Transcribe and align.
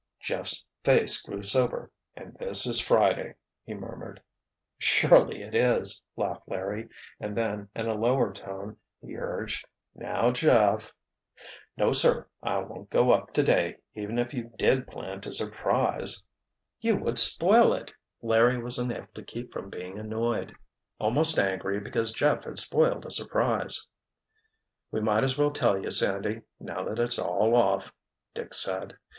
Jeff's 0.19 0.65
face 0.83 1.21
grew 1.21 1.43
sober. 1.43 1.91
"And 2.15 2.35
this 2.39 2.65
is 2.65 2.81
Friday!" 2.81 3.35
he 3.63 3.75
murmured. 3.75 4.19
"Surely 4.79 5.43
it 5.43 5.53
is," 5.53 6.03
laughed 6.15 6.47
Larry, 6.47 6.89
and 7.19 7.37
then, 7.37 7.69
in 7.75 7.85
a 7.87 7.93
lower 7.93 8.33
tone, 8.33 8.77
he 8.99 9.15
urged, 9.15 9.63
"now, 9.93 10.31
Jeff——" 10.31 10.91
"No, 11.77 11.93
sir! 11.93 12.25
I 12.41 12.57
won't 12.61 12.89
go 12.89 13.11
up, 13.11 13.31
today, 13.31 13.77
even 13.93 14.17
if 14.17 14.33
you 14.33 14.51
did 14.55 14.87
plan 14.87 15.21
to 15.21 15.31
surprise——" 15.31 16.23
"You 16.79 16.95
would 16.95 17.19
spoil 17.19 17.71
it!" 17.75 17.91
Larry 18.23 18.57
was 18.59 18.79
unable 18.79 19.13
to 19.13 19.21
keep 19.21 19.53
from 19.53 19.69
being 19.69 19.99
annoyed, 19.99 20.51
almost 20.97 21.37
angry, 21.37 21.79
because 21.79 22.11
Jeff 22.11 22.45
had 22.45 22.57
spoiled 22.57 23.05
a 23.05 23.11
surprise. 23.11 23.85
"We 24.89 24.99
might 24.99 25.23
as 25.23 25.37
well 25.37 25.51
tell 25.51 25.77
you, 25.79 25.91
Sandy, 25.91 26.41
now 26.59 26.83
that 26.85 26.97
it's 26.97 27.19
'all 27.19 27.55
off'," 27.55 27.93
Dick 28.33 28.55
said. 28.55 28.97